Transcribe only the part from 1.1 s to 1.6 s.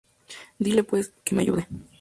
que me